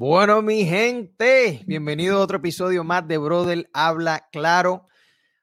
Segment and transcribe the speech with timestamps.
[0.00, 4.86] Bueno, mi gente, bienvenido a otro episodio más de Brother Habla Claro.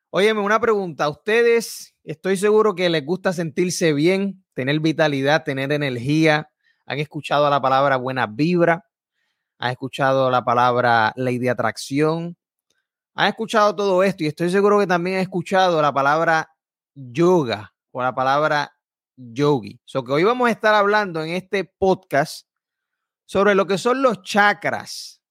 [0.09, 1.03] Óyeme, una pregunta.
[1.03, 6.49] A ustedes, estoy seguro que les gusta sentirse bien, tener vitalidad, tener energía.
[6.87, 8.83] Han escuchado la palabra buena vibra,
[9.59, 12.35] han escuchado la palabra ley de atracción,
[13.13, 16.49] han escuchado todo esto y estoy seguro que también han escuchado la palabra
[16.95, 18.75] yoga o la palabra
[19.15, 19.79] yogi.
[19.85, 22.46] So que hoy vamos a estar hablando en este podcast
[23.27, 25.21] sobre lo que son los chakras,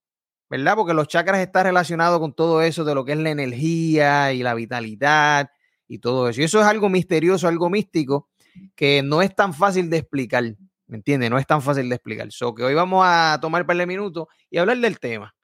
[0.50, 0.77] ¿verdad?
[0.77, 4.42] Porque los chakras están relacionados con todo eso de lo que es la energía y
[4.42, 5.50] la vitalidad
[5.88, 6.42] y todo eso.
[6.42, 8.28] Y eso es algo misterioso, algo místico
[8.74, 10.45] que no es tan fácil de explicar,
[10.87, 11.30] ¿me entiendes?
[11.30, 12.30] No es tan fácil de explicar.
[12.30, 15.34] So que hoy vamos a tomar un par de minutos y hablar del tema.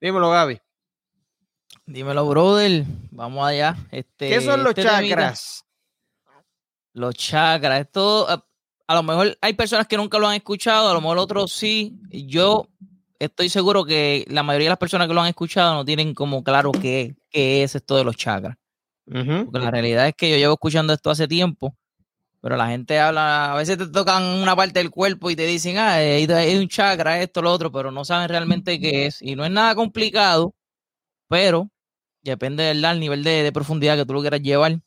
[0.00, 0.60] Dímelo, Gaby.
[1.86, 2.84] Dímelo, brother.
[3.12, 3.76] Vamos allá.
[3.92, 5.64] Este, ¿Qué son los este chakras?
[6.92, 7.82] Los chakras.
[7.82, 8.49] Esto
[8.90, 11.96] a lo mejor hay personas que nunca lo han escuchado, a lo mejor otros sí.
[12.10, 12.66] Yo
[13.20, 16.42] estoy seguro que la mayoría de las personas que lo han escuchado no tienen como
[16.42, 18.56] claro qué, qué es esto de los chakras.
[19.04, 21.72] Porque la realidad es que yo llevo escuchando esto hace tiempo,
[22.40, 25.78] pero la gente habla, a veces te tocan una parte del cuerpo y te dicen,
[25.78, 29.22] ah, hay, un chakra, esto, lo otro, pero no saben realmente qué es.
[29.22, 30.52] Y no es nada complicado,
[31.28, 31.70] pero
[32.22, 34.80] depende del nivel de, de profundidad que tú lo quieras llevar.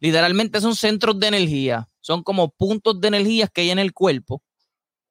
[0.00, 4.40] Literalmente son centros de energía son como puntos de energía que hay en el cuerpo,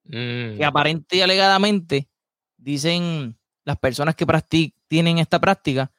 [0.09, 0.63] que mm.
[0.63, 2.07] aparente y alegadamente
[2.55, 4.25] dicen las personas que
[4.87, 5.91] tienen esta práctica,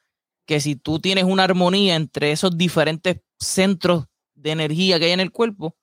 [0.47, 5.19] que si tú tienes una armonía entre esos diferentes centros de energía que hay en
[5.19, 5.77] el cuerpo,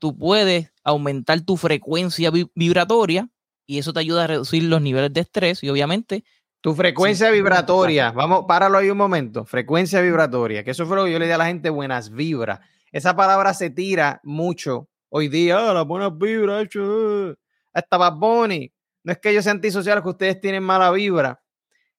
[0.00, 3.28] tú puedes aumentar tu frecuencia vibratoria
[3.64, 6.24] y eso te ayuda a reducir los niveles de estrés y obviamente...
[6.62, 11.12] Tu frecuencia vibratoria, vamos, páralo ahí un momento, frecuencia vibratoria, que eso fue lo que
[11.12, 12.58] yo le di a la gente, buenas vibras
[12.92, 15.70] esa palabra se tira mucho hoy día.
[15.70, 17.34] Ah, las buenas vibras, hecho.
[17.72, 18.72] Hasta Bad Bunny.
[19.04, 21.42] No es que yo sea antisocial, que ustedes tienen mala vibra.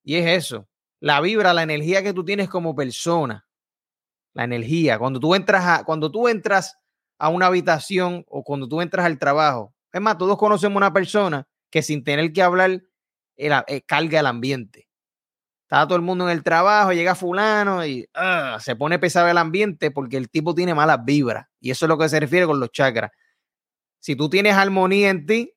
[0.04, 0.68] Y es eso.
[1.00, 3.48] La vibra, la energía que tú tienes como persona.
[4.34, 5.00] La energía.
[5.00, 6.78] Cuando tú entras a, cuando tú entras
[7.18, 9.74] a una habitación o cuando tú entras al trabajo.
[9.92, 12.82] Es más, todos conocemos una persona que sin tener que hablar
[13.38, 14.89] eh, carga el ambiente.
[15.70, 19.38] Está todo el mundo en el trabajo, llega fulano y ah, se pone pesado el
[19.38, 21.46] ambiente porque el tipo tiene malas vibras.
[21.60, 23.12] Y eso es lo que se refiere con los chakras.
[24.00, 25.54] Si tú tienes armonía en ti,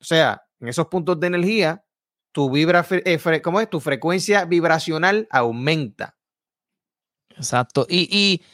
[0.00, 1.84] o sea, en esos puntos de energía,
[2.30, 3.68] tu vibra, eh, ¿cómo es?
[3.68, 6.16] Tu frecuencia vibracional aumenta.
[7.30, 7.88] Exacto.
[7.88, 8.44] Y, y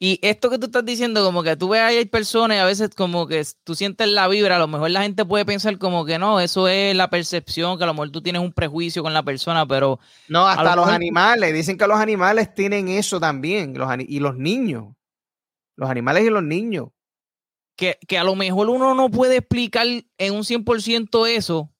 [0.00, 2.64] y esto que tú estás diciendo, como que tú ves ahí hay personas y a
[2.64, 6.04] veces como que tú sientes la vibra, a lo mejor la gente puede pensar como
[6.04, 9.12] que no, eso es la percepción, que a lo mejor tú tienes un prejuicio con
[9.12, 9.98] la persona, pero...
[10.28, 14.94] No, hasta los animales, dicen que los animales tienen eso también, los, y los niños,
[15.74, 16.90] los animales y los niños.
[17.76, 21.72] Que, que a lo mejor uno no puede explicar en un 100% eso,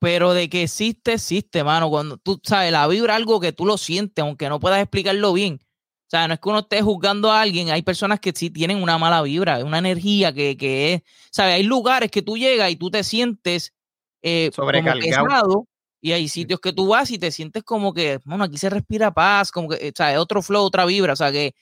[0.00, 1.88] pero de que existe, existe, mano.
[1.88, 5.60] Cuando tú sabes, la vibra algo que tú lo sientes, aunque no puedas explicarlo bien
[6.06, 8.80] o sea, no es que uno esté juzgando a alguien, hay personas que sí tienen
[8.80, 11.02] una mala vibra, una energía que, que es,
[11.32, 11.54] ¿sabes?
[11.54, 13.74] Hay lugares que tú llegas y tú te sientes
[14.22, 15.66] eh, sobrecargado.
[16.00, 19.12] y hay sitios que tú vas y te sientes como que, bueno, aquí se respira
[19.12, 21.56] paz, como que, o sea, otro flow, otra vibra, o sea, que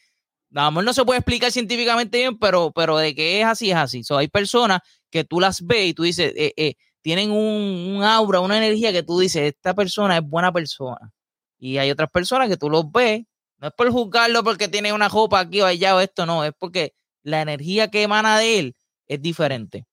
[0.54, 4.02] a no se puede explicar científicamente bien, pero, pero de que es así, es así.
[4.10, 4.80] O hay personas
[5.10, 8.92] que tú las ves y tú dices, eh, eh, tienen un, un, aura, una energía
[8.92, 11.12] que tú dices, esta persona es buena persona.
[11.58, 13.24] Y hay otras personas que tú los ves
[13.64, 16.52] no es por juzgarlo porque tiene una jopa aquí o allá o esto, no, es
[16.58, 18.76] porque la energía que emana de él
[19.06, 19.86] es diferente.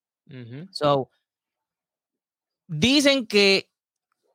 [0.71, 1.09] So,
[2.67, 3.69] dicen que,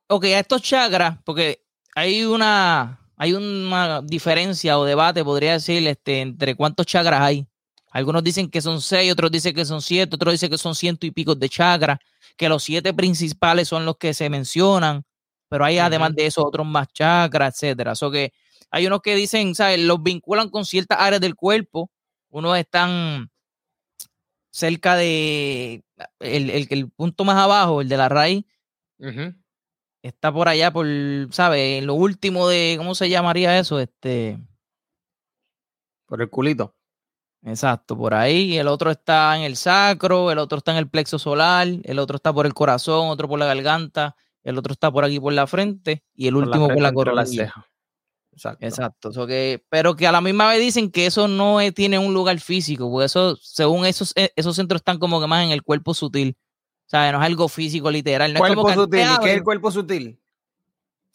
[0.07, 6.21] ok, a estos chakras, porque hay una, hay una diferencia o debate, podría decir, este,
[6.21, 7.47] entre cuántos chakras hay.
[7.91, 11.05] Algunos dicen que son seis, otros dicen que son siete, otros dicen que son ciento
[11.05, 11.99] y pico de chakras,
[12.35, 15.05] que los siete principales son los que se mencionan,
[15.47, 17.93] pero hay además de eso otros más chakras, etcétera.
[17.93, 18.33] So que
[18.69, 19.79] hay unos que dicen, ¿sabes?
[19.79, 21.91] Los vinculan con ciertas áreas del cuerpo.
[22.29, 23.29] Unos están
[24.49, 25.83] cerca de
[26.19, 28.45] el, el, punto más abajo, el de la raíz.
[30.01, 30.87] Está por allá, por,
[31.31, 31.83] ¿sabes?
[31.83, 33.79] Lo último de, ¿cómo se llamaría eso?
[33.79, 34.39] Este.
[36.05, 36.75] Por el culito.
[37.43, 38.57] Exacto, por ahí.
[38.57, 42.17] El otro está en el sacro, el otro está en el plexo solar, el otro
[42.17, 45.47] está por el corazón, otro por la garganta, el otro está por aquí por la
[45.47, 47.53] frente y el último por la coronilla.
[48.59, 49.27] Exacto.
[49.27, 52.89] que, pero que a la misma vez dicen que eso no tiene un lugar físico,
[52.91, 56.37] porque eso, según esos, eh, esos centros están como que más en el cuerpo sutil.
[56.85, 58.33] O sea, no es algo físico literal.
[58.33, 59.01] No cuerpo es sutil.
[59.01, 60.19] ¿Y qué es el cuerpo sutil?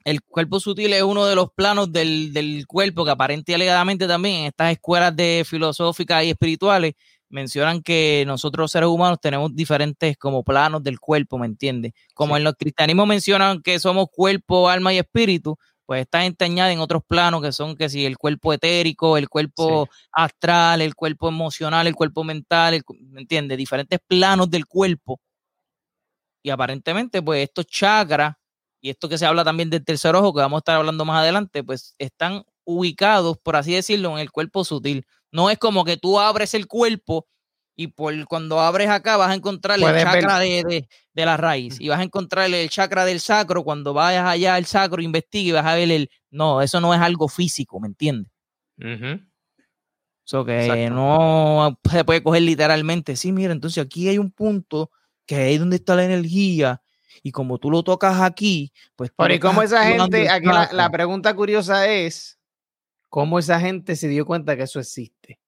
[0.05, 4.07] El cuerpo sutil es uno de los planos del, del cuerpo que aparente y alegadamente
[4.07, 6.95] también en estas escuelas de filosóficas y espirituales
[7.33, 11.93] mencionan que nosotros seres humanos tenemos diferentes como planos del cuerpo, ¿me entiendes?
[12.15, 16.81] Como en los cristianismos mencionan que somos cuerpo, alma y espíritu, pues está gente en
[16.81, 21.87] otros planos que son que si el cuerpo etérico, el cuerpo astral, el cuerpo emocional,
[21.87, 23.59] el cuerpo mental, ¿me entiendes?
[23.59, 25.21] Diferentes planos del cuerpo.
[26.45, 28.35] Y aparentemente, pues estos chakras
[28.81, 31.21] y esto que se habla también del tercer ojo, que vamos a estar hablando más
[31.23, 35.07] adelante, pues están ubicados, por así decirlo, en el cuerpo sutil.
[35.31, 37.27] No es como que tú abres el cuerpo
[37.75, 42.01] y por cuando abres acá vas a encontrar el chakra de, la raíz y vas
[42.01, 45.75] a encontrar el chakra del sacro cuando vayas allá al sacro investigue y vas a
[45.75, 48.31] ver el no eso no es algo físico me entiendes
[50.27, 54.91] eso que no se puede coger literalmente sí mira entonces aquí hay un punto
[55.27, 56.83] que es donde está la energía
[57.23, 61.35] y como tú lo tocas aquí pues pero y cómo esa gente aquí la pregunta
[61.35, 62.39] curiosa es
[63.09, 65.42] cómo esa gente se dio cuenta que eso existe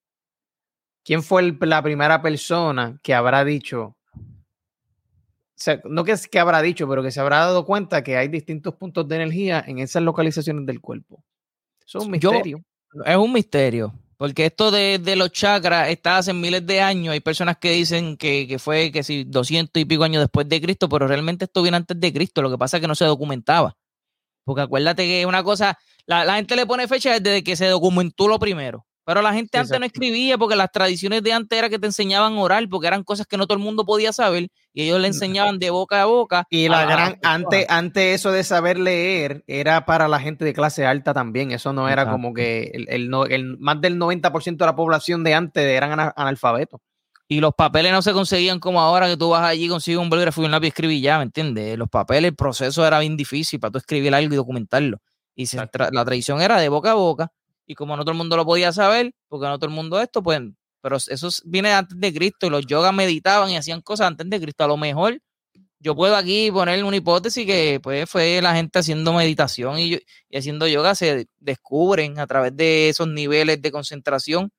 [1.05, 3.95] ¿Quién fue la primera persona que habrá dicho,
[5.85, 9.07] no que, que habrá dicho, pero que se habrá dado cuenta que hay distintos puntos
[9.07, 11.23] de energía en esas localizaciones del cuerpo?
[11.87, 12.65] Eso es un misterio.
[13.05, 17.13] es un misterio, porque esto de, los chakras está hace miles de años.
[17.13, 20.89] Hay personas que dicen que, fue que si 200 y pico años después de Cristo,
[20.89, 22.41] pero realmente esto viene antes de Cristo.
[22.41, 23.77] Lo que pasa es que no se documentaba.
[24.45, 28.27] Porque acuérdate que una cosa, la, la gente le pone fecha desde que se documentó
[28.27, 28.87] lo primero.
[29.05, 32.39] Pero la gente antes no escribía porque las tradiciones de antes era que te enseñaban
[32.39, 35.59] oral, porque eran cosas que no todo el mundo podía saber y ellos le enseñaban
[35.59, 36.47] de boca a boca.
[36.51, 40.87] Y la gran, antes, antes eso de saber leer era para la gente de clase
[40.87, 41.53] alta también.
[41.53, 42.89] Eso no era como que el,
[43.31, 46.81] el, más del 90% de la población de antes eran analfabetos.
[47.29, 50.43] Y los papeles no se conseguían como ahora que tú vas allí, consigues un bolígrafo
[50.43, 51.79] y un lápiz y escribís ya, ¿me entiendes?
[51.79, 54.99] Los papeles, el proceso era bien difícil para tú escribir algo y documentarlo.
[55.37, 57.33] Y la tradición era de boca a boca
[57.67, 60.23] y como no todo el mundo lo podía saber, porque no todo el mundo esto,
[60.23, 60.41] pues,
[60.81, 64.41] pero eso viene antes de Cristo y los yogas meditaban y hacían cosas antes de
[64.41, 64.65] Cristo.
[64.65, 65.19] A lo mejor
[65.81, 70.01] yo puedo aquí poner una hipótesis que pues fue la gente haciendo meditación y,
[70.33, 74.51] haciendo yoga se descubren a través de esos niveles de concentración,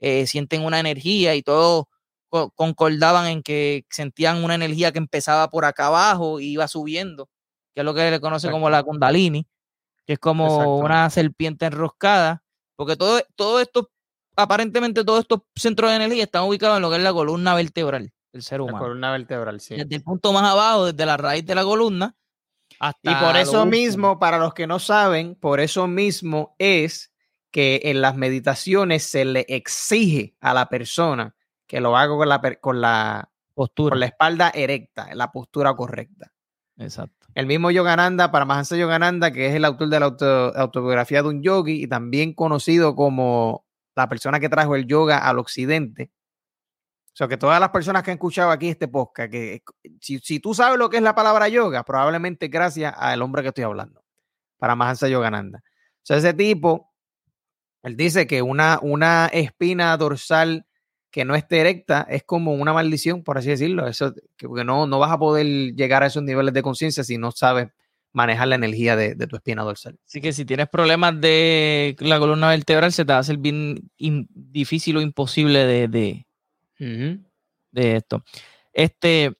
[0.00, 1.84] eh, sienten una energía y todos
[2.28, 7.28] concordaban en que sentían una energía que empezaba por acá abajo y iba subiendo,
[7.74, 9.46] que es lo que se le conoce como la kundalini,
[10.06, 12.42] que es como una serpiente enroscada
[12.80, 13.90] porque todo, todo esto,
[14.34, 18.10] aparentemente todos estos centros de energía están ubicados en lo que es la columna vertebral
[18.32, 18.78] del ser humano.
[18.78, 19.76] La columna vertebral, sí.
[19.76, 22.16] Desde el punto más abajo, desde la raíz de la columna
[22.78, 23.12] hasta...
[23.12, 27.12] Y por eso mismo, para los que no saben, por eso mismo es
[27.50, 31.34] que en las meditaciones se le exige a la persona
[31.66, 36.32] que lo haga con la, con la postura, con la espalda erecta, la postura correcta.
[36.80, 37.28] Exacto.
[37.34, 41.82] El mismo Yogananda, Paramahansa Yogananda, que es el autor de la autobiografía de un yogi
[41.84, 46.10] y también conocido como la persona que trajo el yoga al occidente.
[47.12, 49.62] O sea, que todas las personas que han escuchado aquí este podcast, que
[50.00, 53.64] si, tú sabes lo que es la palabra yoga, probablemente gracias al hombre que estoy
[53.64, 54.02] hablando,
[54.58, 55.58] Paramahansa Yogananda.
[55.58, 56.94] O sea, ese tipo,
[57.82, 60.66] él dice que una, una espina dorsal
[61.10, 63.86] que no esté erecta es como una maldición, por así decirlo.
[63.86, 67.32] Eso, que, no, no vas a poder llegar a esos niveles de conciencia si no
[67.32, 67.68] sabes
[68.12, 69.98] manejar la energía de, tu espina dorsal.
[70.04, 73.90] Así que si tienes problemas de la columna vertebral, se te va a hacer bien
[73.98, 76.26] difícil o imposible de, de,
[77.72, 78.24] de, esto.
[78.72, 79.32] Este,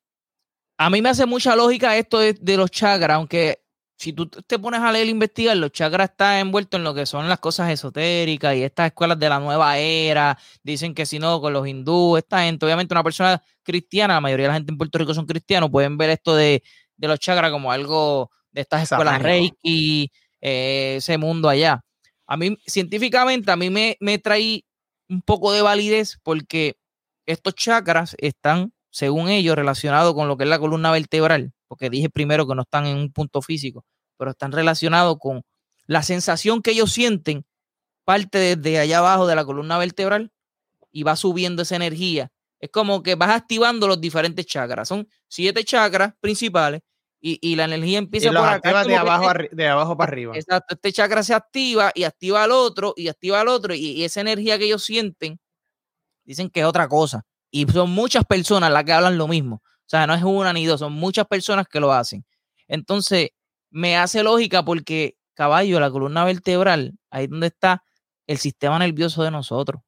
[0.76, 3.60] a mí me hace mucha lógica esto de, de los chakras, aunque
[4.00, 7.04] si tú te pones a leer e investigar, los chakras están envueltos en lo que
[7.04, 11.38] son las cosas esotéricas y estas escuelas de la nueva era, dicen que si no,
[11.42, 14.78] con los hindúes, esta gente, obviamente una persona cristiana, la mayoría de la gente en
[14.78, 16.62] Puerto Rico son cristianos, pueden ver esto de,
[16.96, 21.84] los chakras como algo de estas escuelas Reiki, eh, ese mundo allá.
[22.26, 24.64] A mí, científicamente, a mí me, me trae
[25.10, 26.78] un poco de validez porque
[27.26, 32.10] estos chakras están, según ellos, relacionados con lo que es la columna vertebral porque dije
[32.10, 33.84] primero que no están en un punto físico,
[34.18, 35.42] pero están relacionados con
[35.86, 37.46] la sensación que ellos sienten,
[38.04, 40.32] parte desde allá abajo de la columna vertebral
[40.90, 42.32] y va subiendo esa energía.
[42.58, 44.88] Es como que vas activando los diferentes chakras.
[44.88, 46.80] Son siete chakras principales
[47.20, 48.82] y, la energía empieza por acá.
[48.82, 50.36] De abajo, de abajo para arriba.
[50.36, 50.74] Exacto.
[50.74, 54.22] Este chakra se activa y activa al otro y activa al otro y, y esa
[54.22, 55.38] energía que ellos sienten
[56.24, 57.22] dicen que es otra cosa.
[57.48, 59.62] Y son muchas personas las que hablan lo mismo.
[59.90, 62.24] O sea, no es una ni dos, son muchas personas que lo hacen.
[62.68, 63.30] Entonces,
[63.70, 67.82] me hace lógica porque caballo, la columna vertebral, ahí donde está
[68.28, 69.82] el sistema nervioso de nosotros.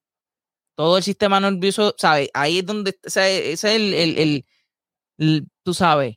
[0.75, 2.31] Todo el sistema nervioso, ¿sabes?
[2.35, 4.45] Ahí es donde, o sea, ese es el,
[5.19, 6.17] el, tú sabes,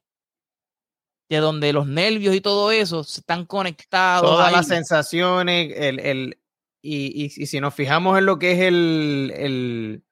[1.30, 4.28] de donde los nervios y todo eso están conectados.
[4.28, 6.40] Todas las sensaciones, el, el
[6.82, 10.04] y, y, si nos fijamos en lo que es el,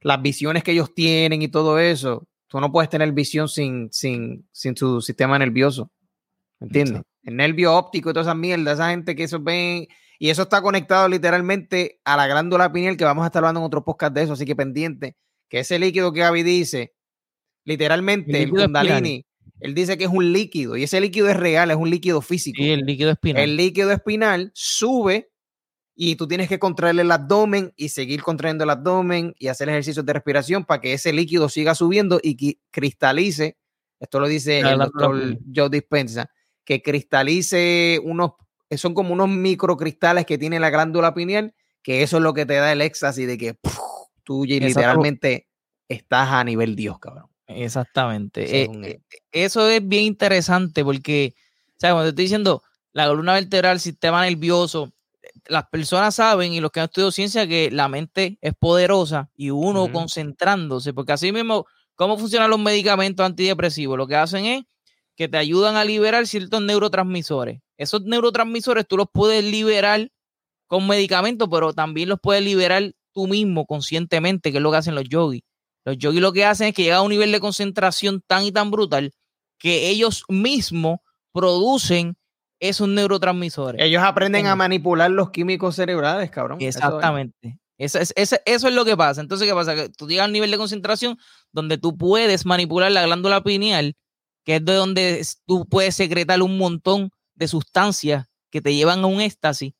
[0.00, 4.44] las visiones que ellos tienen y todo eso, tú no puedes tener visión sin, sin,
[4.50, 5.90] sin tu sistema nervioso.
[6.58, 7.02] ¿Entiendes?
[7.22, 9.86] El nervio óptico y toda esa mierda, esa gente que eso ven.
[10.18, 13.66] Y eso está conectado literalmente a la glándula pineal, que vamos a estar hablando en
[13.66, 15.16] otro podcast de eso, así que pendiente.
[15.48, 16.92] Que ese líquido que Gaby dice,
[17.64, 19.24] literalmente, el, Kundalini,
[19.60, 22.60] él dice que es un líquido, y ese líquido es real, es un líquido físico.
[22.60, 23.42] Y el líquido espinal.
[23.44, 25.30] El líquido espinal sube
[26.02, 30.06] y tú tienes que contraer el abdomen y seguir contrayendo el abdomen y hacer ejercicios
[30.06, 33.58] de respiración para que ese líquido siga subiendo y cristalice.
[33.98, 36.30] Esto lo dice el doctor Joe Dispensa,
[36.64, 38.30] que cristalice unos,
[38.78, 42.54] son como unos microcristales que tiene la glándula pineal, que eso es lo que te
[42.54, 43.58] da el éxtasis de que
[44.24, 45.48] tú literalmente
[45.86, 47.26] estás a nivel Dios, cabrón.
[47.46, 48.62] Exactamente.
[48.62, 49.00] Eh, eh,
[49.32, 51.34] eso es bien interesante porque,
[51.76, 51.92] ¿sabes?
[51.92, 52.62] Cuando te estoy diciendo
[52.94, 54.94] la columna vertebral, sistema nervioso,
[55.48, 59.50] las personas saben y los que han estudiado ciencia que la mente es poderosa y
[59.50, 63.98] uno concentrándose, porque así mismo, ¿cómo funcionan los medicamentos antidepresivos?
[63.98, 64.64] Lo que hacen es
[65.16, 67.60] que te ayudan a liberar ciertos neurotransmisores.
[67.76, 70.10] Esos neurotransmisores tú los puedes liberar
[70.66, 74.94] con medicamentos, pero también los puedes liberar tú mismo conscientemente, que es lo que hacen
[74.94, 75.42] los yogis.
[75.84, 78.52] Los yogis lo que hacen es que llegan a un nivel de concentración tan y
[78.52, 79.12] tan brutal
[79.58, 81.00] que ellos mismos
[81.32, 82.16] producen
[82.60, 83.82] esos neurotransmisores.
[83.82, 86.60] Ellos aprenden a manipular los químicos cerebrales, cabrón.
[86.60, 87.58] Exactamente.
[87.78, 88.12] Eso es.
[88.14, 89.22] Eso, es, lo que pasa.
[89.22, 89.74] Entonces, ¿qué pasa?
[89.74, 91.18] Que tú llegas a un nivel de concentración
[91.50, 93.96] donde tú puedes manipular la glándula pineal,
[94.44, 99.06] que es de donde tú puedes secretar un montón de sustancias que te llevan a
[99.06, 99.72] un éxtasis,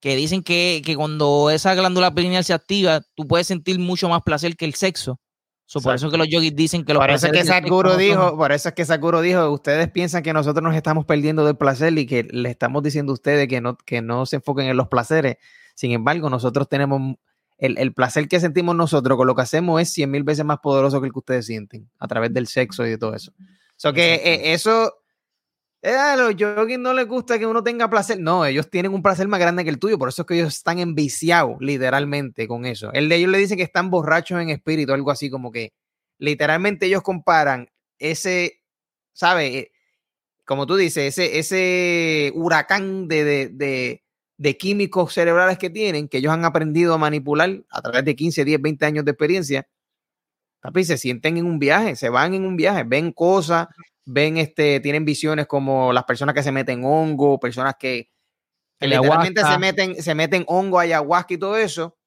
[0.00, 4.22] que dicen que, que cuando esa glándula pineal se activa, tú puedes sentir mucho más
[4.22, 5.18] placer que el sexo
[5.80, 8.52] por eso que los yogis dicen que los por eso es que Sakuro dijo, por
[8.52, 12.06] eso es que Sakuro dijo, ustedes piensan que nosotros nos estamos perdiendo del placer y
[12.06, 15.36] que le estamos diciendo a ustedes que no, que no se enfoquen en los placeres.
[15.74, 17.16] Sin embargo, nosotros tenemos
[17.58, 21.00] el, placer que sentimos nosotros con lo que hacemos es cien mil veces más poderoso
[21.00, 23.32] que el que ustedes sienten a través del sexo y de todo eso.
[23.76, 25.01] So que eh, eso
[25.82, 28.20] eh, a los yogis no les gusta que uno tenga placer.
[28.20, 29.98] No, ellos tienen un placer más grande que el tuyo.
[29.98, 32.92] Por eso es que ellos están enviciados, literalmente, con eso.
[32.92, 35.72] El de ellos le dicen que están borrachos en espíritu, algo así como que
[36.18, 38.60] literalmente ellos comparan ese,
[39.12, 39.54] ¿sabes?
[39.54, 39.72] Eh,
[40.44, 44.02] como tú dices, ese, ese huracán de, de,
[44.36, 48.44] de, químicos cerebrales que tienen, que ellos han aprendido a manipular a través de 15,
[48.44, 49.68] 10, 20 años de experiencia.
[50.62, 53.66] Papi, se sienten en un viaje, se van en un viaje, ven cosas,
[54.04, 58.10] ven, este, tienen visiones como las personas que se meten hongo, personas que,
[58.78, 61.98] literalmente se meten, se meten hongo, ayahuasca y todo eso.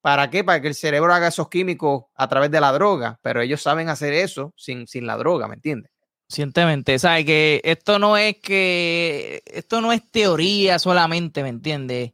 [0.00, 0.42] ¿Para qué?
[0.42, 3.90] Para que el cerebro haga esos químicos a través de la droga, pero ellos saben
[3.90, 5.92] hacer eso sin, sin la droga, ¿me entiendes?
[6.26, 7.26] Cientemente, ¿sabes?
[7.26, 12.12] Que esto no es que, esto no es teoría solamente, ¿me entiendes?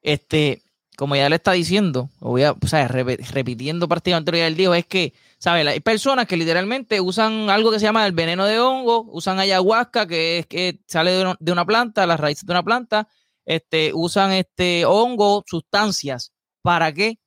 [0.00, 0.62] Este,
[0.96, 4.74] como ya le está diciendo, voy a, o sea, repitiendo prácticamente lo que él dijo,
[4.74, 5.66] es que ¿Sabes?
[5.66, 10.06] Hay personas que literalmente usan algo que se llama el veneno de hongo, usan ayahuasca,
[10.06, 13.08] que es que sale de, una planta, las raíces de una planta,
[13.44, 16.32] este, usan este hongo, sustancias.
[16.62, 17.18] ¿Para qué?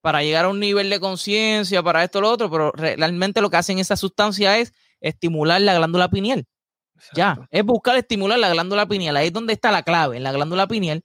[0.00, 3.50] Para llegar a un nivel de conciencia, para esto o lo otro, pero realmente lo
[3.50, 6.46] que hacen esas sustancias es estimular la glándula pineal.
[7.14, 9.16] Ya, es buscar estimular la glándula pineal.
[9.16, 11.02] Ahí es donde está la clave, en la glándula pineal.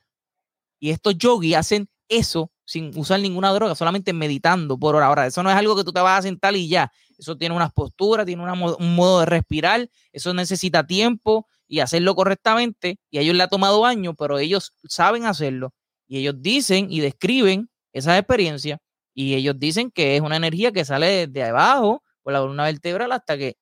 [0.80, 5.08] Y estos yogis hacen eso sin usar ninguna droga, solamente meditando por hora.
[5.08, 6.92] Ahora, eso no es algo que tú te vas a sentar y ya.
[7.18, 13.00] Eso tiene unas posturas, tiene un modo de respirar, eso necesita tiempo y hacerlo correctamente.
[13.10, 15.74] Y a ellos le ha tomado años, pero ellos saben hacerlo.
[16.08, 18.80] Y ellos dicen y describen esa experiencia
[19.14, 23.12] y ellos dicen que es una energía que sale desde abajo por la columna vertebral
[23.14, 23.58] hasta que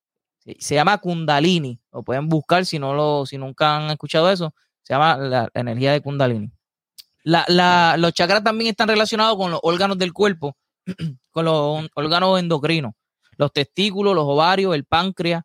[0.59, 1.79] se llama Kundalini.
[1.91, 4.53] Lo pueden buscar si no lo, si nunca han escuchado eso.
[4.81, 6.51] Se llama la energía de Kundalini.
[7.23, 10.57] La, los chakras también están relacionados con los órganos del cuerpo,
[11.31, 12.93] con los órganos endocrinos,
[13.37, 15.43] los testículos, los ovarios, el páncreas,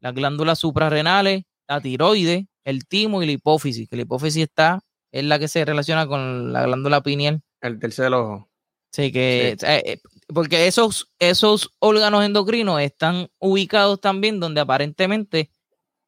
[0.00, 4.80] las glándulas suprarrenales, la tiroides, el timo y la hipófisis, que la hipófisis está,
[5.10, 7.42] es la que se relaciona con la glándula pineal.
[7.60, 8.48] El tercer ojo.
[8.92, 15.50] Sí, que, eh, eh, porque esos, esos órganos endocrinos están ubicados también donde aparentemente,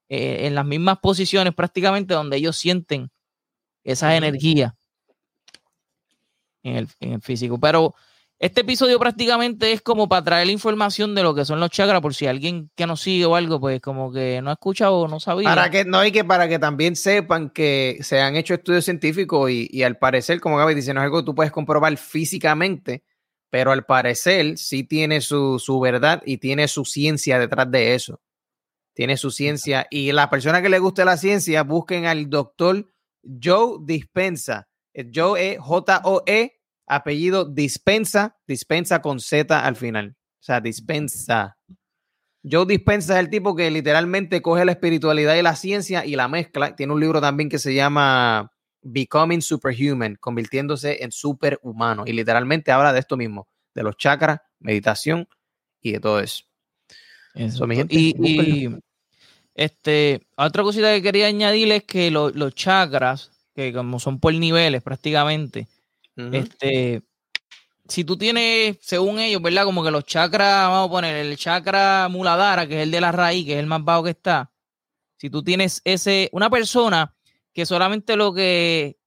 [0.09, 3.11] eh, en las mismas posiciones prácticamente donde ellos sienten
[3.85, 4.78] esa energía
[6.63, 7.59] en el, físico.
[7.59, 7.95] Pero
[8.39, 12.01] este episodio prácticamente es como para traer la información de lo que son los chakras,
[12.01, 15.19] por si alguien que nos sigue o algo, pues como que no escucha o no
[15.21, 15.49] sabía.
[15.49, 19.51] Para que, no, hay que para que también sepan que se han hecho estudios científicos
[19.51, 23.03] y, al parecer, como Gaby dice, no es algo que tú puedes comprobar físicamente,
[23.51, 28.21] pero al parecer sí tiene su, su verdad y tiene su ciencia detrás de eso.
[28.95, 29.87] Tiene su ciencia.
[29.91, 32.85] Y las personas que les guste la ciencia, busquen al doctor
[33.43, 34.68] Joe Dispensa.
[35.13, 40.17] Joe es J-O-E apellido Dispensa, Dispensa con Z al final.
[40.19, 41.57] O sea, Dispensa.
[42.43, 46.29] Joe Dispensa es el tipo que literalmente coge la espiritualidad y la ciencia y la
[46.29, 46.75] mezcla.
[46.75, 48.53] Tiene un libro también que se llama
[48.83, 52.05] Becoming Superhuman, convirtiéndose en superhumano.
[52.07, 55.29] Y literalmente habla de esto mismo, de los chakras, meditación
[55.81, 56.45] y de todo eso.
[57.35, 58.69] y,
[59.55, 64.83] este, otra cosita que quería añadir es que los chakras, que como son por niveles
[64.83, 65.67] prácticamente,
[66.17, 67.03] este,
[67.87, 69.65] si tú tienes, según ellos, ¿verdad?
[69.65, 73.13] Como que los chakras, vamos a poner el chakra muladara, que es el de la
[73.13, 74.51] raíz, que es el más bajo que está.
[75.17, 77.15] Si tú tienes ese, una persona
[77.53, 78.99] que solamente lo que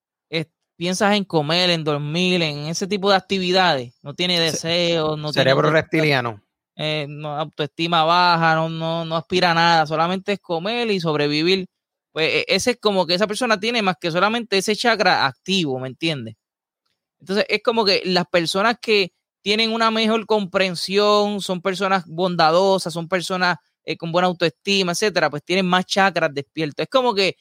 [0.82, 5.70] piensas en comer, en dormir, en ese tipo de actividades, no tiene deseos, no cerebro
[5.70, 6.42] reptiliano.
[6.76, 11.68] Eh, no, autoestima baja, no, no, no aspira a nada, solamente es comer y sobrevivir.
[12.12, 15.80] Pues e, ese es como que esa persona tiene más que solamente ese chakra activo,
[15.80, 16.36] ¿me entiendes?
[17.20, 23.08] Entonces es como que las personas que tienen una mejor comprensión, son personas bondadosas, son
[23.10, 26.84] personas eh, con buena autoestima, etcétera, pues tienen más chakras despiertos.
[26.84, 27.36] Es como que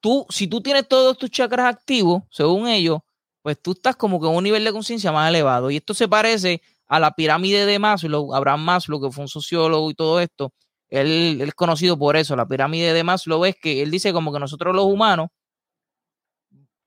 [0.00, 3.00] tú, si tú tienes todos tus chakras activos, según ellos,
[3.42, 5.70] pues tú estás como que en un nivel de conciencia más elevado.
[5.70, 9.90] Y esto se parece a la pirámide de Maslow, Abraham Maslow, que fue un sociólogo
[9.90, 10.52] y todo esto.
[10.90, 14.32] Él, él es conocido por eso, la pirámide de Maslow es que él dice como
[14.32, 15.28] que nosotros los humanos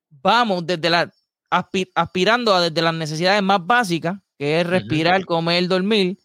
[0.10, 1.12] vamos desde la
[1.96, 6.18] aspirando a desde las necesidades más básicas, que es respirar, comer, dormir,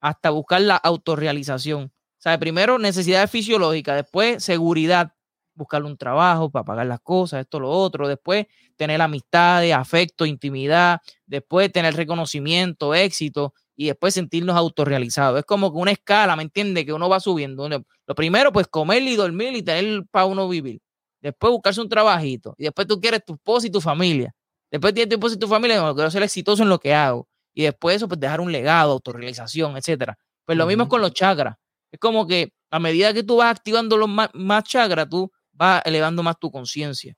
[0.00, 1.84] hasta buscar la autorrealización.
[1.84, 5.12] O sea, primero necesidades fisiológicas, después seguridad,
[5.54, 11.00] buscar un trabajo para pagar las cosas, esto, lo otro, después tener amistades, afecto, intimidad,
[11.26, 15.40] después tener reconocimiento, éxito y después sentirnos autorrealizados.
[15.40, 16.84] Es como que una escala, ¿me entiendes?
[16.84, 17.68] Que uno va subiendo.
[17.68, 20.80] Lo primero, pues comer y dormir y tener para uno vivir.
[21.20, 22.54] Después buscarse un trabajito.
[22.58, 24.34] Y después tú quieres tu esposa y tu familia.
[24.70, 27.28] Después tienes tu esposa y tu familia, no, quiero ser exitoso en lo que hago.
[27.54, 30.18] Y después eso, pues dejar un legado, autorrealización, etcétera.
[30.44, 31.56] Pues lo mismo es con los chakras.
[31.90, 35.80] Es como que a medida que tú vas activando los más, más chakras, tú vas
[35.84, 37.14] elevando más tu conciencia.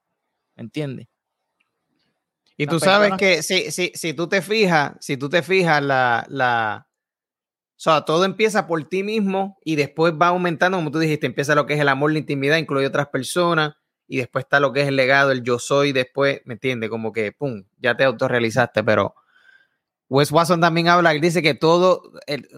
[0.54, 1.06] ¿Me entiendes?
[2.56, 6.24] Y tú sabes que si, si, si, tú te fijas, si tú te fijas, la,
[6.28, 6.88] la,
[7.76, 11.54] o sea, todo empieza por ti mismo y después va aumentando, como tú dijiste, empieza
[11.54, 13.74] lo que es el amor, la intimidad, incluye otras personas,
[14.08, 16.88] y después está lo que es el legado, el yo soy, después, ¿me entiendes?
[16.88, 19.14] Como que, pum, ya te autorrealizaste, pero
[20.08, 22.12] Wes Watson también habla, él dice que todo,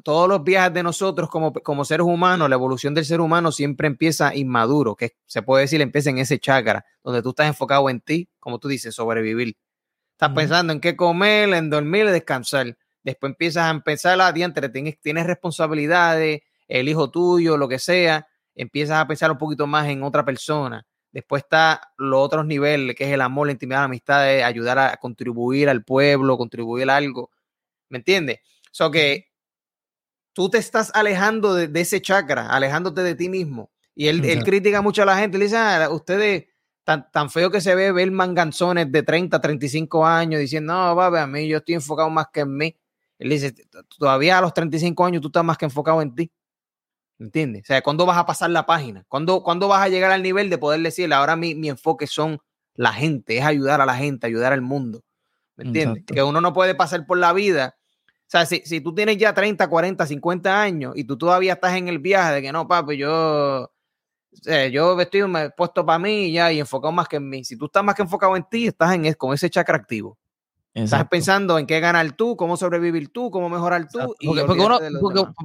[0.04, 3.86] todos los viajes de nosotros como, como seres humanos, la evolución del ser humano siempre
[3.86, 8.00] empieza inmaduro, que se puede decir empieza en ese chakra, donde tú estás enfocado en
[8.00, 9.56] ti, como tú dices, sobrevivir.
[10.18, 12.76] Estás pensando en qué comer, en dormir, y descansar.
[13.04, 18.26] Después empiezas a empezar a diantre, tienes, tienes responsabilidades, el hijo tuyo, lo que sea,
[18.56, 23.04] empiezas a pensar un poquito más en otra persona Después está los otros niveles, que
[23.04, 27.30] es el amor, la intimidad, la amistad, ayudar a contribuir al pueblo, contribuir a algo.
[27.88, 28.40] ¿Me entiendes?
[28.66, 29.28] O sea que
[30.32, 33.70] tú te estás alejando de, ese chakra, alejándote de ti mismo.
[33.94, 35.38] Y él, él critica mucho a la gente.
[35.38, 36.46] Le dice, ah, ustedes,
[36.88, 41.22] tan, tan feo que se ve ver manganzones de 30, 35 años diciendo, no, va,
[41.22, 42.74] a mí yo estoy enfocado más que en mí.
[43.18, 43.54] Él dice,
[43.98, 46.32] todavía a los 35 años tú estás más que enfocado en ti.
[47.18, 47.64] ¿Entiendes?
[47.64, 49.04] O sea, ¿cuándo vas a pasar la página?
[49.06, 52.38] ¿Cuándo, ¿cuándo vas a llegar al nivel de poder decirle, ahora mi, mi, enfoque son
[52.74, 55.04] la gente, es ayudar a la gente, ayudar al mundo?
[55.56, 56.04] ¿Me entiendes?
[56.06, 57.76] Que uno no puede pasar por la vida.
[58.06, 61.74] O sea, si, si, tú tienes ya 30, 40, 50 años y tú todavía estás
[61.74, 63.70] en el viaje de que no, papi, yo,
[64.42, 67.28] sea, yo vestido, me he puesto para mí y ya y enfocado más que en
[67.28, 67.44] mí.
[67.44, 70.18] Si tú estás más que enfocado en ti, estás en, con ese chakra activo.
[70.74, 73.98] Estás pensando en qué ganar tú, cómo sobrevivir tú, cómo mejorar tú.
[74.24, 74.54] porque,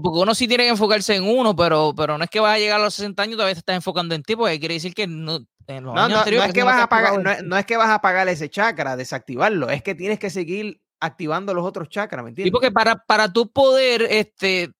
[0.03, 2.79] uno, sí tiene que enfocarse en uno, pero, pero no es que vas a llegar
[2.79, 5.07] a los 60 años y todavía te estás enfocando en ti, porque quiere decir que
[5.07, 6.47] no, en los años anteriores.
[6.47, 9.69] No es, que vas a pagar, no, es que vas a apagar ese chakra, desactivarlo,
[9.69, 12.49] es que tienes que seguir activando los otros chakras, ¿me entiendes?
[12.49, 14.71] Sí, porque para, para tú poder este,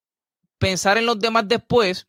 [0.57, 2.05] pensar en los demás después,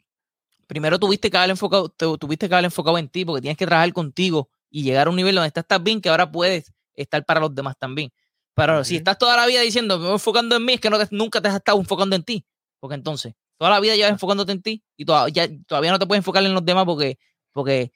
[0.66, 3.92] primero tuviste que haber enfocado, tuviste que haber enfocado en ti, porque tienes que trabajar
[3.92, 7.55] contigo y llegar a un nivel donde estás bien, que ahora puedes estar para los
[7.55, 8.12] demás también.
[8.55, 10.98] Pero si estás toda la vida diciendo, me voy enfocando en mí, es que no
[11.11, 12.46] nunca te has estado enfocando en ti.
[12.79, 16.20] Porque entonces, toda la vida llevas enfocándote en ti y todavía, todavía no te puedes
[16.20, 17.18] enfocar en los demás porque,
[17.53, 17.92] porque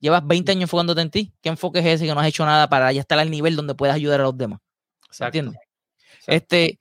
[0.00, 1.32] llevas 20 años enfocándote en ti.
[1.40, 3.74] ¿Qué enfoque es ese que no has hecho nada para ya estar al nivel donde
[3.74, 4.60] puedas ayudar a los demás?
[5.18, 5.58] ¿Entiendes?
[6.26, 6.78] Este,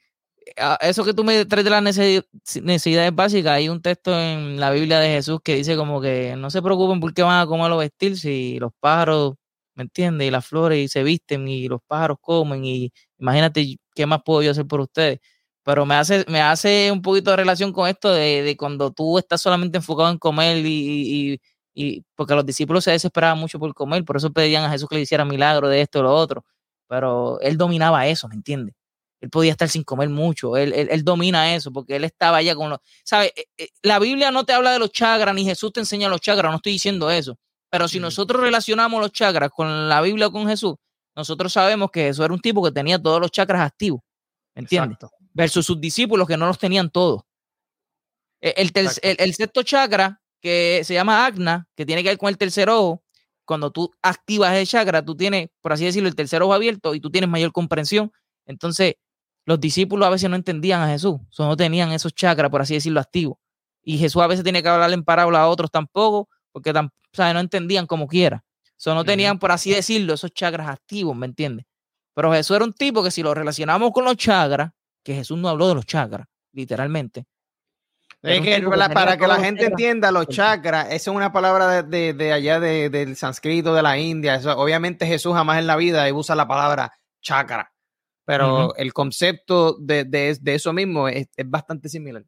[0.82, 5.00] eso que tú me traes de las necesidades básicas, hay un texto en la Biblia
[5.00, 7.78] de Jesús que dice como que no se preocupen por qué van a comer o
[7.78, 9.36] vestir si los pájaros
[9.76, 10.28] ¿me entiendes?
[10.28, 14.42] Y las flores y se visten y los pájaros comen y imagínate qué más puedo
[14.44, 15.20] yo hacer por ustedes.
[15.64, 19.18] Pero me hace, me hace un poquito de relación con esto de, de cuando tú
[19.20, 21.42] estás solamente enfocado en comer y, y,
[21.74, 24.96] y, porque los discípulos se desesperaban mucho por comer, por eso pedían a Jesús que
[24.96, 26.44] le hiciera milagro de esto o lo otro.
[26.88, 28.76] pero él dominaba eso, ¿me entiendes?
[29.22, 32.72] Él podía estar sin comer mucho, él, él, domina eso, porque él estaba allá con
[32.72, 32.80] los...
[33.04, 33.32] ¿Sabes?
[33.36, 36.22] Eh, eh, la Biblia no te habla de los chakras, ni Jesús te enseña los
[36.22, 37.38] chakras, no estoy diciendo eso,
[37.70, 40.74] pero si nosotros relacionamos los chakras con la Biblia o con Jesús,
[41.16, 44.02] nosotros sabemos que Jesús era un tipo que tenía todos los chakras activos,
[44.56, 44.98] ¿me entiendes?
[45.34, 47.22] Versus sus discípulos que no los tenían todos.
[48.42, 48.72] E, el,
[49.20, 53.04] el, sexto chakra, que se llama Agna, que tiene que ver con el tercer ojo,
[53.46, 57.00] cuando tú activas ese chakra, tú tienes, por así decirlo, el tercer ojo abierto y
[57.00, 58.12] tú tienes mayor comprensión.
[58.46, 58.96] Entonces,
[59.46, 62.76] los discípulos a veces no entendían a Jesús, o no tenían esos chakras, por así
[62.76, 63.38] decirlo, activos.
[63.84, 67.88] Y Jesús a veces tiene que hablarle en parábola a otros tampoco, porque no entendían
[67.88, 68.44] como quiera.
[68.86, 71.66] O no tenían, por así decirlo, esos chakras activos, ¿me entiendes?
[72.14, 74.72] Pero Jesús era un tipo que si lo relacionamos con los chakras,
[75.04, 77.26] que Jesús no habló de los chakras, literalmente,
[78.94, 83.74] para que la gente entienda, los chakras, esa es una palabra de, allá del sánscrito
[83.74, 84.40] de la India.
[84.56, 87.71] obviamente Jesús jamás en la vida usa la palabra chakra,
[88.32, 92.24] pero el concepto de, eso mismo es, bastante similar.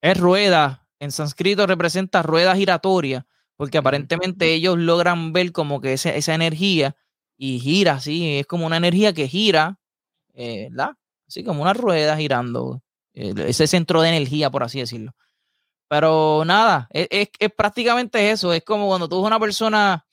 [0.00, 3.24] Es rueda, en sánscrito representa rueda giratoria,
[3.56, 6.96] porque aparentemente ellos logran ver como que esa, esa energía
[7.36, 9.78] y gira, sí, es como una energía que gira,
[10.34, 10.96] eh, ¿verdad?
[11.28, 15.14] Así como una rueda girando, eh, ese centro de energía, por así decirlo.
[15.86, 18.52] Pero nada, es, prácticamente eso.
[18.52, 20.04] Es como cuando tú eres una persona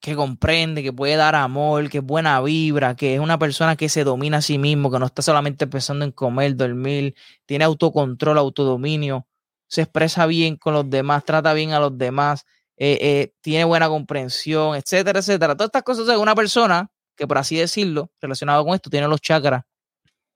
[0.00, 3.88] que comprende, que puede dar amor, que es buena vibra, que es una persona que
[3.88, 7.14] se domina a sí mismo, que no está solamente pensando en comer, dormir,
[7.46, 9.26] tiene autocontrol, autodominio,
[9.68, 12.44] se expresa bien con los demás, trata bien a los demás,
[12.76, 15.56] eh, eh, tiene buena comprensión, etcétera, etcétera.
[15.56, 19.20] Todas estas cosas de una persona que, por así decirlo, relacionado con esto, tiene los
[19.20, 19.62] chakras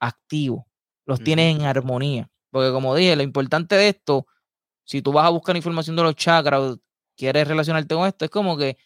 [0.01, 0.65] activos,
[1.07, 2.31] los tiene en armonía.
[2.51, 4.27] Porque como dije, lo importante de esto,
[4.85, 6.79] si tú vas a buscar información de los chakras o
[7.17, 8.77] quieres relacionarte con esto, es como que,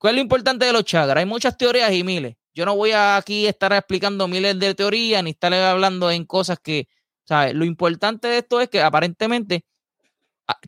[0.00, 1.18] ¿cuál es lo importante de los chakras?
[1.18, 2.36] Hay muchas teorías y miles.
[2.54, 6.58] Yo no voy a aquí estar explicando miles de teorías ni estar hablando en cosas
[6.58, 6.88] que,
[7.24, 7.54] ¿sabes?
[7.54, 9.64] Lo importante de esto es que aparentemente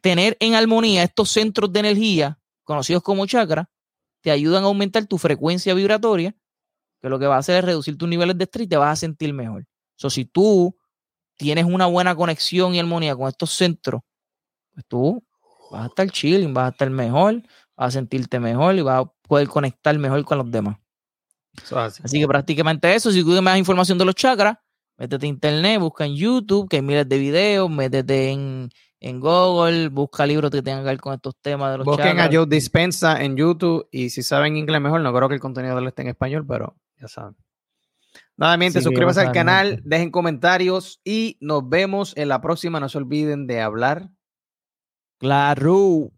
[0.01, 3.67] tener en armonía estos centros de energía, conocidos como chakras,
[4.21, 6.37] te ayudan a aumentar tu frecuencia vibratoria,
[7.01, 8.93] que lo que va a hacer es reducir tus niveles de estrés y te vas
[8.93, 9.65] a sentir mejor.
[9.97, 10.77] So, si tú
[11.37, 14.03] tienes una buena conexión y armonía con estos centros,
[14.73, 15.25] pues tú
[15.73, 17.43] vas a estar chilling, vas a estar mejor,
[17.77, 20.77] vas a sentirte mejor y vas a poder conectar mejor con los demás.
[21.77, 22.21] así.
[22.21, 23.11] que prácticamente eso.
[23.11, 24.57] Si quieres más información de los chakras,
[24.99, 29.89] métete en internet, busca en YouTube, que hay miles de videos, métete en, en Google,
[29.89, 33.23] busca libros que tengan que ver con estos temas de los Busquen a Joe Dispensa
[33.23, 36.03] en YouTube y si saben inglés mejor, no creo que el contenido de él esté
[36.03, 37.37] en español, pero ya saben.
[38.37, 42.81] Nuevamente, suscríbanse al canal, dejen comentarios y nos vemos en la próxima.
[42.81, 44.09] No se olviden de hablar.
[45.19, 46.11] Claro.